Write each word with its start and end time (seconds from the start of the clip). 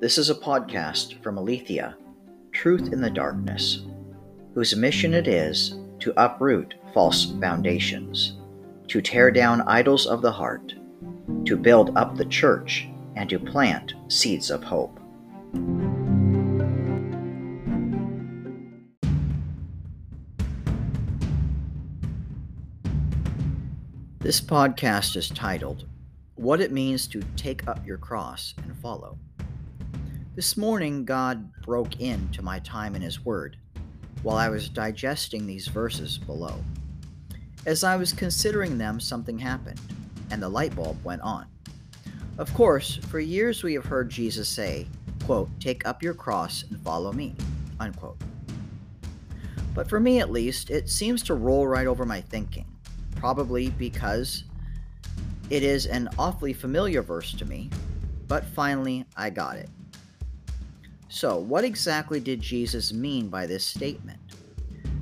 This 0.00 0.16
is 0.16 0.30
a 0.30 0.34
podcast 0.36 1.20
from 1.24 1.38
Aletheia, 1.38 1.96
Truth 2.52 2.92
in 2.92 3.00
the 3.00 3.10
Darkness, 3.10 3.82
whose 4.54 4.76
mission 4.76 5.12
it 5.12 5.26
is 5.26 5.76
to 5.98 6.14
uproot 6.16 6.76
false 6.94 7.32
foundations, 7.40 8.38
to 8.86 9.02
tear 9.02 9.32
down 9.32 9.62
idols 9.62 10.06
of 10.06 10.22
the 10.22 10.30
heart, 10.30 10.72
to 11.46 11.56
build 11.56 11.96
up 11.96 12.16
the 12.16 12.26
church, 12.26 12.88
and 13.16 13.28
to 13.28 13.40
plant 13.40 13.94
seeds 14.06 14.52
of 14.52 14.62
hope. 14.62 15.00
This 24.20 24.40
podcast 24.40 25.16
is 25.16 25.28
titled, 25.28 25.86
What 26.36 26.60
It 26.60 26.70
Means 26.70 27.08
to 27.08 27.20
Take 27.34 27.66
Up 27.66 27.84
Your 27.84 27.98
Cross 27.98 28.54
and 28.62 28.76
Follow. 28.76 29.18
This 30.38 30.56
morning, 30.56 31.04
God 31.04 31.50
broke 31.62 32.00
into 32.00 32.42
my 32.42 32.60
time 32.60 32.94
in 32.94 33.02
His 33.02 33.24
Word 33.24 33.56
while 34.22 34.36
I 34.36 34.48
was 34.48 34.68
digesting 34.68 35.44
these 35.44 35.66
verses 35.66 36.16
below. 36.16 36.54
As 37.66 37.82
I 37.82 37.96
was 37.96 38.12
considering 38.12 38.78
them, 38.78 39.00
something 39.00 39.36
happened, 39.36 39.80
and 40.30 40.40
the 40.40 40.48
light 40.48 40.76
bulb 40.76 41.02
went 41.02 41.22
on. 41.22 41.46
Of 42.38 42.54
course, 42.54 43.00
for 43.08 43.18
years 43.18 43.64
we 43.64 43.74
have 43.74 43.86
heard 43.86 44.10
Jesus 44.10 44.48
say, 44.48 44.86
quote, 45.24 45.50
Take 45.58 45.84
up 45.88 46.04
your 46.04 46.14
cross 46.14 46.62
and 46.70 46.80
follow 46.82 47.12
me, 47.12 47.34
unquote. 47.80 48.18
But 49.74 49.88
for 49.88 49.98
me 49.98 50.20
at 50.20 50.30
least, 50.30 50.70
it 50.70 50.88
seems 50.88 51.24
to 51.24 51.34
roll 51.34 51.66
right 51.66 51.88
over 51.88 52.06
my 52.06 52.20
thinking, 52.20 52.66
probably 53.16 53.70
because 53.70 54.44
it 55.50 55.64
is 55.64 55.86
an 55.86 56.08
awfully 56.16 56.52
familiar 56.52 57.02
verse 57.02 57.32
to 57.32 57.44
me, 57.44 57.70
but 58.28 58.44
finally 58.44 59.04
I 59.16 59.30
got 59.30 59.56
it. 59.56 59.68
So, 61.08 61.38
what 61.38 61.64
exactly 61.64 62.20
did 62.20 62.40
Jesus 62.40 62.92
mean 62.92 63.28
by 63.28 63.46
this 63.46 63.64
statement? 63.64 64.20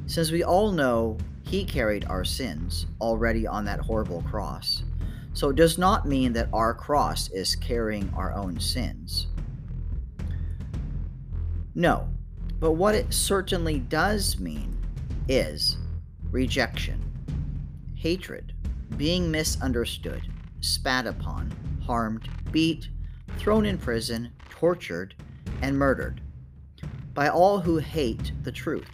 Since 0.07 0.31
we 0.31 0.45
all 0.45 0.71
know 0.71 1.19
he 1.43 1.65
carried 1.65 2.05
our 2.05 2.25
sins 2.25 2.87
already 3.01 3.47
on 3.47 3.65
that 3.65 3.81
horrible 3.81 4.23
cross, 4.23 4.85
so 5.33 5.51
it 5.51 5.57
does 5.57 5.79
not 5.79 6.07
mean 6.07 6.33
that 6.33 6.49
our 6.53 6.73
cross 6.73 7.29
is 7.31 7.57
carrying 7.57 8.13
our 8.15 8.33
own 8.33 8.59
sins. 8.61 9.27
No, 11.75 12.09
but 12.61 12.73
what 12.73 12.95
it 12.95 13.13
certainly 13.13 13.81
does 13.81 14.39
mean 14.39 14.79
is 15.29 15.77
rejection, 16.31 17.03
hatred, 17.97 18.53
being 18.97 19.31
misunderstood, 19.31 20.23
spat 20.61 21.07
upon, 21.07 21.53
harmed, 21.85 22.29
beat, 22.53 22.89
thrown 23.39 23.67
in 23.67 23.77
prison, 23.77 24.31
tortured, 24.49 25.15
and 25.67 25.77
murdered 25.77 26.21
by 27.13 27.29
all 27.29 27.59
who 27.59 27.79
hate 27.79 28.31
the 28.45 28.53
truth. 28.53 28.89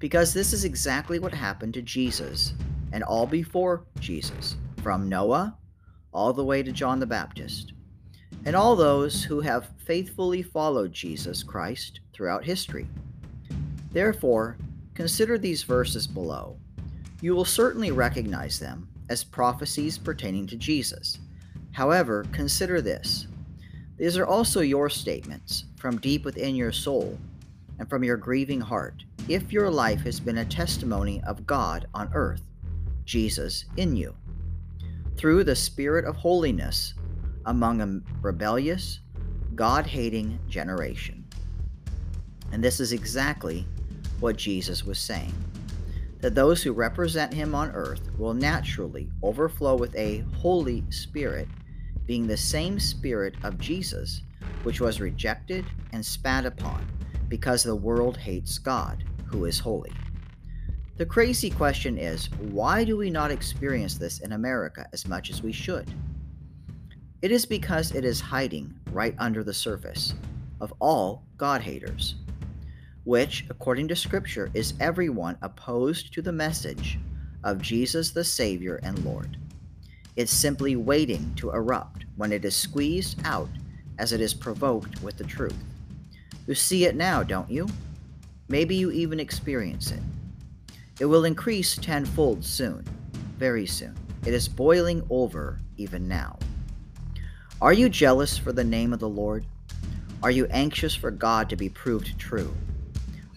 Because 0.00 0.34
this 0.34 0.52
is 0.52 0.64
exactly 0.64 1.20
what 1.20 1.32
happened 1.32 1.74
to 1.74 1.82
Jesus 1.82 2.54
and 2.92 3.04
all 3.04 3.24
before 3.24 3.84
Jesus, 4.00 4.56
from 4.82 5.08
Noah 5.08 5.56
all 6.12 6.32
the 6.32 6.44
way 6.44 6.60
to 6.60 6.72
John 6.72 6.98
the 6.98 7.06
Baptist, 7.06 7.72
and 8.44 8.56
all 8.56 8.74
those 8.74 9.22
who 9.22 9.40
have 9.40 9.68
faithfully 9.84 10.42
followed 10.42 10.92
Jesus 10.92 11.44
Christ 11.44 12.00
throughout 12.12 12.44
history. 12.44 12.88
Therefore, 13.92 14.56
consider 14.94 15.38
these 15.38 15.62
verses 15.62 16.08
below. 16.08 16.58
You 17.20 17.36
will 17.36 17.44
certainly 17.44 17.92
recognize 17.92 18.58
them 18.58 18.88
as 19.08 19.22
prophecies 19.22 19.98
pertaining 19.98 20.48
to 20.48 20.56
Jesus. 20.56 21.20
However, 21.70 22.26
consider 22.32 22.80
this 22.80 23.28
these 24.00 24.16
are 24.16 24.24
also 24.24 24.62
your 24.62 24.88
statements 24.88 25.66
from 25.76 25.98
deep 25.98 26.24
within 26.24 26.54
your 26.54 26.72
soul 26.72 27.18
and 27.78 27.86
from 27.86 28.02
your 28.02 28.16
grieving 28.16 28.58
heart, 28.58 29.04
if 29.28 29.52
your 29.52 29.70
life 29.70 30.00
has 30.04 30.18
been 30.18 30.38
a 30.38 30.44
testimony 30.46 31.20
of 31.26 31.46
God 31.46 31.86
on 31.92 32.10
earth, 32.14 32.40
Jesus 33.04 33.66
in 33.76 33.94
you, 33.94 34.16
through 35.18 35.44
the 35.44 35.54
Spirit 35.54 36.06
of 36.06 36.16
holiness 36.16 36.94
among 37.44 37.82
a 37.82 38.00
rebellious, 38.22 39.00
God 39.54 39.86
hating 39.86 40.38
generation. 40.48 41.22
And 42.52 42.64
this 42.64 42.80
is 42.80 42.94
exactly 42.94 43.66
what 44.20 44.38
Jesus 44.38 44.82
was 44.82 44.98
saying 44.98 45.34
that 46.20 46.34
those 46.34 46.62
who 46.62 46.72
represent 46.72 47.34
him 47.34 47.54
on 47.54 47.70
earth 47.72 48.08
will 48.18 48.34
naturally 48.34 49.10
overflow 49.22 49.74
with 49.74 49.94
a 49.94 50.24
Holy 50.38 50.84
Spirit 50.90 51.48
being 52.10 52.26
the 52.26 52.36
same 52.36 52.80
Spirit 52.80 53.36
of 53.44 53.56
Jesus, 53.60 54.22
which 54.64 54.80
was 54.80 55.00
rejected 55.00 55.64
and 55.92 56.04
spat 56.04 56.44
upon, 56.44 56.84
because 57.28 57.62
the 57.62 57.76
world 57.76 58.16
hates 58.16 58.58
God, 58.58 59.04
who 59.26 59.44
is 59.44 59.60
holy. 59.60 59.92
The 60.96 61.06
crazy 61.06 61.50
question 61.50 61.96
is 61.96 62.28
why 62.50 62.82
do 62.82 62.96
we 62.96 63.10
not 63.10 63.30
experience 63.30 63.94
this 63.94 64.18
in 64.18 64.32
America 64.32 64.88
as 64.92 65.06
much 65.06 65.30
as 65.30 65.44
we 65.44 65.52
should? 65.52 65.88
It 67.22 67.30
is 67.30 67.46
because 67.46 67.94
it 67.94 68.04
is 68.04 68.20
hiding 68.20 68.74
right 68.90 69.14
under 69.20 69.44
the 69.44 69.54
surface 69.54 70.12
of 70.60 70.74
all 70.80 71.22
God 71.36 71.60
haters, 71.60 72.16
which, 73.04 73.46
according 73.50 73.86
to 73.86 73.94
Scripture, 73.94 74.50
is 74.52 74.74
everyone 74.80 75.38
opposed 75.42 76.12
to 76.14 76.22
the 76.22 76.32
message 76.32 76.98
of 77.44 77.62
Jesus 77.62 78.10
the 78.10 78.24
Savior 78.24 78.80
and 78.82 78.98
Lord. 79.04 79.36
It's 80.16 80.32
simply 80.32 80.76
waiting 80.76 81.32
to 81.36 81.50
erupt 81.50 82.04
when 82.16 82.32
it 82.32 82.44
is 82.44 82.56
squeezed 82.56 83.20
out 83.24 83.48
as 83.98 84.12
it 84.12 84.20
is 84.20 84.34
provoked 84.34 85.02
with 85.02 85.16
the 85.16 85.24
truth. 85.24 85.56
You 86.46 86.54
see 86.54 86.84
it 86.84 86.96
now, 86.96 87.22
don't 87.22 87.50
you? 87.50 87.68
Maybe 88.48 88.74
you 88.74 88.90
even 88.90 89.20
experience 89.20 89.92
it. 89.92 90.02
It 90.98 91.04
will 91.04 91.24
increase 91.24 91.76
tenfold 91.76 92.44
soon, 92.44 92.84
very 93.38 93.66
soon. 93.66 93.94
It 94.26 94.34
is 94.34 94.48
boiling 94.48 95.02
over 95.08 95.58
even 95.76 96.08
now. 96.08 96.38
Are 97.62 97.72
you 97.72 97.88
jealous 97.88 98.36
for 98.36 98.52
the 98.52 98.64
name 98.64 98.92
of 98.92 99.00
the 99.00 99.08
Lord? 99.08 99.44
Are 100.22 100.30
you 100.30 100.46
anxious 100.46 100.94
for 100.94 101.10
God 101.10 101.48
to 101.48 101.56
be 101.56 101.68
proved 101.68 102.18
true? 102.18 102.52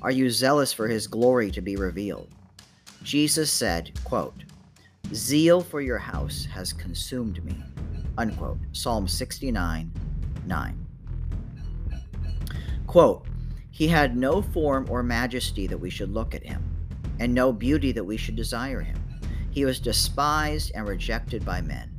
Are 0.01 0.11
you 0.11 0.29
zealous 0.29 0.73
for 0.73 0.87
his 0.87 1.07
glory 1.07 1.51
to 1.51 1.61
be 1.61 1.75
revealed? 1.75 2.27
Jesus 3.03 3.51
said, 3.51 3.91
quote, 4.03 4.43
Zeal 5.13 5.61
for 5.61 5.79
your 5.79 5.99
house 5.99 6.45
has 6.45 6.73
consumed 6.73 7.43
me. 7.45 7.55
Unquote. 8.17 8.57
Psalm 8.71 9.07
69, 9.07 9.91
9. 10.47 10.85
Quote, 12.87 13.27
He 13.69 13.87
had 13.87 14.17
no 14.17 14.41
form 14.41 14.87
or 14.89 15.03
majesty 15.03 15.67
that 15.67 15.77
we 15.77 15.91
should 15.91 16.11
look 16.11 16.33
at 16.33 16.43
him, 16.43 16.63
and 17.19 17.31
no 17.31 17.53
beauty 17.53 17.91
that 17.91 18.03
we 18.03 18.17
should 18.17 18.35
desire 18.35 18.81
him. 18.81 18.97
He 19.51 19.65
was 19.65 19.79
despised 19.79 20.71
and 20.73 20.87
rejected 20.87 21.45
by 21.45 21.61
men, 21.61 21.91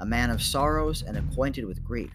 a 0.00 0.06
man 0.06 0.28
of 0.28 0.42
sorrows 0.42 1.02
and 1.02 1.16
acquainted 1.16 1.64
with 1.64 1.82
grief. 1.82 2.12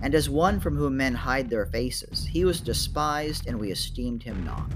And 0.00 0.14
as 0.14 0.30
one 0.30 0.60
from 0.60 0.76
whom 0.76 0.96
men 0.96 1.14
hide 1.14 1.50
their 1.50 1.66
faces, 1.66 2.24
he 2.24 2.46
was 2.46 2.60
despised, 2.60 3.46
and 3.46 3.60
we 3.60 3.70
esteemed 3.70 4.22
him 4.22 4.44
not. 4.44 4.70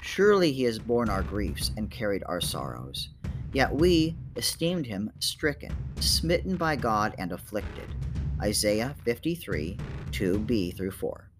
Surely 0.00 0.52
he 0.52 0.64
has 0.64 0.80
borne 0.80 1.08
our 1.08 1.22
griefs 1.22 1.70
and 1.76 1.88
carried 1.92 2.24
our 2.26 2.40
sorrows. 2.40 3.10
Yet 3.52 3.74
we 3.74 4.16
esteemed 4.36 4.86
him 4.86 5.10
stricken, 5.18 5.74
smitten 6.00 6.56
by 6.56 6.76
God, 6.76 7.14
and 7.18 7.32
afflicted. 7.32 7.88
Isaiah 8.40 8.94
53, 9.04 9.76
2b 10.10 10.76
through 10.76 10.90
4. 10.90 11.30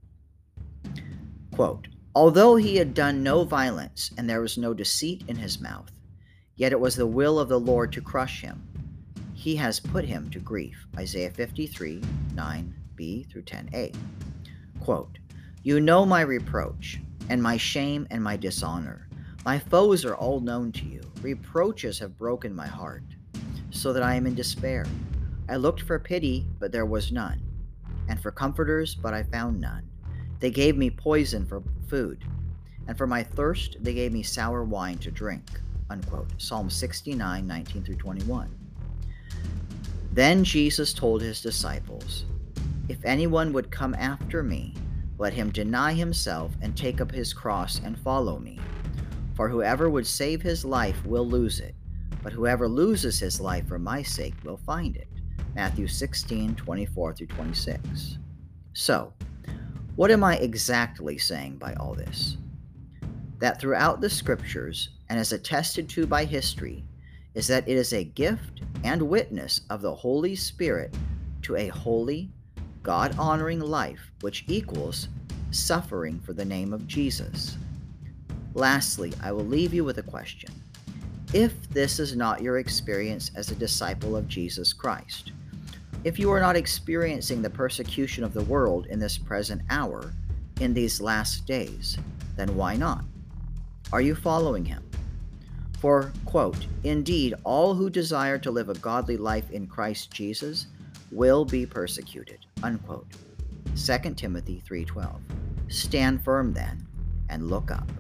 Quote, 1.54 1.88
Although 2.14 2.56
he 2.56 2.76
had 2.76 2.92
done 2.92 3.22
no 3.22 3.44
violence, 3.44 4.10
and 4.18 4.28
there 4.28 4.42
was 4.42 4.58
no 4.58 4.74
deceit 4.74 5.24
in 5.28 5.36
his 5.36 5.60
mouth, 5.60 5.90
yet 6.56 6.72
it 6.72 6.80
was 6.80 6.94
the 6.94 7.06
will 7.06 7.38
of 7.38 7.48
the 7.48 7.58
Lord 7.58 7.92
to 7.94 8.02
crush 8.02 8.42
him. 8.42 8.62
He 9.32 9.56
has 9.56 9.80
put 9.80 10.04
him 10.04 10.30
to 10.30 10.38
grief. 10.38 10.86
Isaiah 10.98 11.30
53, 11.30 12.02
9b 12.34 13.30
through 13.30 13.42
10a. 13.42 13.96
Quote, 14.80 15.18
You 15.62 15.80
know 15.80 16.04
my 16.04 16.20
reproach, 16.20 17.00
and 17.30 17.42
my 17.42 17.56
shame 17.56 18.06
and 18.10 18.22
my 18.22 18.36
dishonor. 18.36 19.08
My 19.44 19.58
foes 19.58 20.04
are 20.04 20.14
all 20.14 20.38
known 20.38 20.70
to 20.70 20.84
you. 20.84 21.00
Reproaches 21.20 21.98
have 21.98 22.16
broken 22.16 22.54
my 22.54 22.68
heart, 22.68 23.02
so 23.72 23.92
that 23.92 24.04
I 24.04 24.14
am 24.14 24.28
in 24.28 24.36
despair. 24.36 24.86
I 25.48 25.56
looked 25.56 25.82
for 25.82 25.98
pity, 25.98 26.46
but 26.60 26.70
there 26.70 26.86
was 26.86 27.10
none, 27.10 27.42
and 28.08 28.20
for 28.22 28.30
comforters, 28.30 28.94
but 28.94 29.12
I 29.12 29.24
found 29.24 29.60
none. 29.60 29.82
They 30.38 30.52
gave 30.52 30.76
me 30.76 30.90
poison 30.90 31.44
for 31.44 31.60
food, 31.88 32.24
and 32.86 32.96
for 32.96 33.08
my 33.08 33.24
thirst 33.24 33.78
they 33.80 33.94
gave 33.94 34.12
me 34.12 34.22
sour 34.22 34.62
wine 34.62 34.98
to 34.98 35.10
drink. 35.10 35.42
Unquote. 35.90 36.30
Psalm 36.38 36.70
69, 36.70 37.44
19 37.44 37.82
through 37.82 37.96
21. 37.96 38.48
Then 40.12 40.44
Jesus 40.44 40.94
told 40.94 41.20
his 41.20 41.42
disciples, 41.42 42.26
If 42.88 43.04
anyone 43.04 43.52
would 43.52 43.72
come 43.72 43.94
after 43.96 44.44
me, 44.44 44.74
let 45.18 45.32
him 45.32 45.50
deny 45.50 45.94
himself 45.94 46.52
and 46.62 46.76
take 46.76 47.00
up 47.00 47.10
his 47.10 47.32
cross 47.32 47.80
and 47.84 47.98
follow 47.98 48.38
me. 48.38 48.60
For 49.42 49.48
whoever 49.48 49.90
would 49.90 50.06
save 50.06 50.40
his 50.40 50.64
life 50.64 51.04
will 51.04 51.26
lose 51.26 51.58
it, 51.58 51.74
but 52.22 52.32
whoever 52.32 52.68
loses 52.68 53.18
his 53.18 53.40
life 53.40 53.66
for 53.66 53.76
my 53.76 54.00
sake 54.00 54.36
will 54.44 54.58
find 54.58 54.96
it. 54.96 55.08
Matthew 55.56 55.88
16, 55.88 56.54
24 56.54 57.12
through 57.12 57.26
26. 57.26 58.18
So, 58.72 59.12
What 59.96 60.12
am 60.12 60.22
I 60.22 60.36
exactly 60.36 61.18
saying 61.18 61.56
by 61.56 61.74
all 61.74 61.92
this? 61.92 62.36
That 63.40 63.60
throughout 63.60 64.00
the 64.00 64.08
scriptures, 64.08 64.90
and 65.08 65.18
as 65.18 65.32
attested 65.32 65.88
to 65.88 66.06
by 66.06 66.24
history, 66.24 66.84
is 67.34 67.48
that 67.48 67.66
it 67.66 67.76
is 67.76 67.92
a 67.92 68.04
gift 68.04 68.60
and 68.84 69.02
witness 69.02 69.62
of 69.70 69.82
the 69.82 69.92
Holy 69.92 70.36
Spirit 70.36 70.96
to 71.42 71.56
a 71.56 71.66
holy, 71.66 72.30
God 72.84 73.16
honoring 73.18 73.58
life, 73.58 74.12
which 74.20 74.44
equals 74.46 75.08
suffering 75.50 76.20
for 76.20 76.32
the 76.32 76.44
name 76.44 76.72
of 76.72 76.86
Jesus. 76.86 77.56
Lastly, 78.54 79.12
I 79.22 79.32
will 79.32 79.44
leave 79.44 79.72
you 79.72 79.84
with 79.84 79.98
a 79.98 80.02
question. 80.02 80.50
If 81.32 81.68
this 81.70 81.98
is 81.98 82.14
not 82.14 82.42
your 82.42 82.58
experience 82.58 83.30
as 83.34 83.50
a 83.50 83.56
disciple 83.56 84.16
of 84.16 84.28
Jesus 84.28 84.72
Christ, 84.72 85.32
if 86.04 86.18
you 86.18 86.30
are 86.30 86.40
not 86.40 86.56
experiencing 86.56 87.40
the 87.40 87.50
persecution 87.50 88.24
of 88.24 88.34
the 88.34 88.42
world 88.44 88.86
in 88.86 88.98
this 88.98 89.16
present 89.16 89.62
hour, 89.70 90.12
in 90.60 90.74
these 90.74 91.00
last 91.00 91.46
days, 91.46 91.96
then 92.36 92.54
why 92.56 92.76
not? 92.76 93.04
Are 93.92 94.00
you 94.00 94.14
following 94.14 94.64
him? 94.64 94.82
For, 95.78 96.12
quote, 96.26 96.66
indeed, 96.84 97.34
all 97.44 97.74
who 97.74 97.90
desire 97.90 98.38
to 98.38 98.50
live 98.50 98.68
a 98.68 98.74
godly 98.74 99.16
life 99.16 99.50
in 99.50 99.66
Christ 99.66 100.12
Jesus 100.12 100.66
will 101.10 101.44
be 101.44 101.66
persecuted, 101.66 102.38
unquote. 102.62 103.06
2 103.74 104.14
Timothy 104.14 104.62
3:12. 104.66 105.20
Stand 105.68 106.22
firm 106.22 106.52
then 106.52 106.86
and 107.28 107.48
look 107.48 107.70
up. 107.70 107.90